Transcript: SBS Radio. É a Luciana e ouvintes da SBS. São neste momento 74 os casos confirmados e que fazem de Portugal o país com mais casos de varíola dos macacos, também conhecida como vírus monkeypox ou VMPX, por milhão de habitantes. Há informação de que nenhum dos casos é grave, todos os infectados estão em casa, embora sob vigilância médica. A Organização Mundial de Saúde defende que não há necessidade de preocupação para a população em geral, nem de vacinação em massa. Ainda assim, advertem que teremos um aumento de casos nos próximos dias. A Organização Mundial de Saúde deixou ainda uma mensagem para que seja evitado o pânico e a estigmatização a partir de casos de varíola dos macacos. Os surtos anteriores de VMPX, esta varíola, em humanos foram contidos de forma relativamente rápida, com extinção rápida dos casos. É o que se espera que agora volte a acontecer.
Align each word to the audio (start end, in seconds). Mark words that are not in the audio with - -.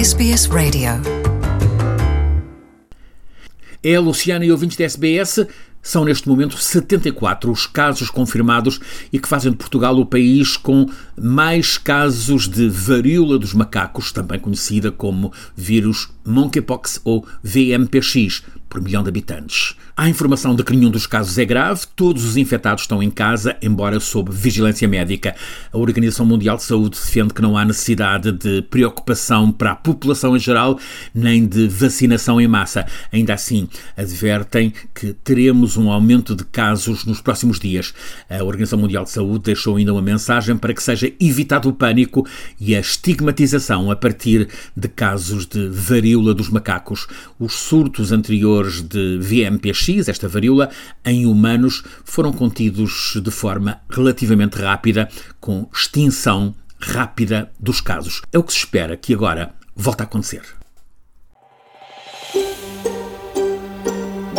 SBS 0.00 0.46
Radio. 0.46 0.92
É 3.84 3.94
a 3.94 4.00
Luciana 4.00 4.46
e 4.46 4.50
ouvintes 4.50 4.78
da 4.78 4.84
SBS. 4.84 5.44
São 5.82 6.06
neste 6.06 6.26
momento 6.26 6.56
74 6.56 7.52
os 7.52 7.66
casos 7.66 8.08
confirmados 8.08 8.80
e 9.12 9.18
que 9.18 9.28
fazem 9.28 9.52
de 9.52 9.58
Portugal 9.58 9.94
o 9.98 10.06
país 10.06 10.56
com 10.56 10.88
mais 11.22 11.76
casos 11.76 12.48
de 12.48 12.68
varíola 12.68 13.38
dos 13.38 13.52
macacos, 13.52 14.10
também 14.10 14.40
conhecida 14.40 14.90
como 14.90 15.32
vírus 15.54 16.08
monkeypox 16.24 17.00
ou 17.04 17.26
VMPX, 17.42 18.42
por 18.70 18.80
milhão 18.80 19.02
de 19.02 19.08
habitantes. 19.08 19.74
Há 19.96 20.08
informação 20.08 20.54
de 20.54 20.62
que 20.62 20.74
nenhum 20.74 20.90
dos 20.90 21.06
casos 21.06 21.36
é 21.36 21.44
grave, 21.44 21.82
todos 21.94 22.24
os 22.24 22.36
infectados 22.36 22.84
estão 22.84 23.02
em 23.02 23.10
casa, 23.10 23.56
embora 23.60 23.98
sob 23.98 24.30
vigilância 24.32 24.86
médica. 24.86 25.34
A 25.72 25.76
Organização 25.76 26.24
Mundial 26.24 26.56
de 26.56 26.62
Saúde 26.62 26.96
defende 26.96 27.34
que 27.34 27.42
não 27.42 27.58
há 27.58 27.64
necessidade 27.64 28.30
de 28.30 28.62
preocupação 28.62 29.50
para 29.50 29.72
a 29.72 29.76
população 29.76 30.36
em 30.36 30.38
geral, 30.38 30.78
nem 31.12 31.44
de 31.44 31.66
vacinação 31.66 32.40
em 32.40 32.46
massa. 32.46 32.86
Ainda 33.12 33.34
assim, 33.34 33.68
advertem 33.96 34.72
que 34.94 35.12
teremos 35.12 35.76
um 35.76 35.90
aumento 35.90 36.36
de 36.36 36.44
casos 36.44 37.04
nos 37.04 37.20
próximos 37.20 37.58
dias. 37.58 37.92
A 38.30 38.42
Organização 38.44 38.78
Mundial 38.78 39.04
de 39.04 39.10
Saúde 39.10 39.46
deixou 39.46 39.76
ainda 39.76 39.92
uma 39.92 40.00
mensagem 40.00 40.56
para 40.56 40.72
que 40.72 40.82
seja 40.82 41.09
evitado 41.20 41.68
o 41.68 41.72
pânico 41.72 42.26
e 42.58 42.74
a 42.74 42.80
estigmatização 42.80 43.90
a 43.90 43.96
partir 43.96 44.48
de 44.76 44.88
casos 44.88 45.46
de 45.46 45.68
varíola 45.68 46.34
dos 46.34 46.48
macacos. 46.48 47.06
Os 47.38 47.54
surtos 47.54 48.12
anteriores 48.12 48.82
de 48.82 49.18
VMPX, 49.18 50.08
esta 50.08 50.28
varíola, 50.28 50.70
em 51.04 51.26
humanos 51.26 51.82
foram 52.04 52.32
contidos 52.32 53.20
de 53.22 53.30
forma 53.30 53.80
relativamente 53.88 54.58
rápida, 54.58 55.08
com 55.40 55.68
extinção 55.72 56.54
rápida 56.78 57.50
dos 57.58 57.80
casos. 57.80 58.22
É 58.32 58.38
o 58.38 58.42
que 58.42 58.52
se 58.52 58.60
espera 58.60 58.96
que 58.96 59.14
agora 59.14 59.54
volte 59.74 60.02
a 60.02 60.04
acontecer. 60.04 60.59